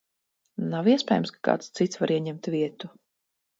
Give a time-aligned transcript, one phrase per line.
[0.71, 2.93] Nav iespējams, ka kāds cits var ieņemt vietu?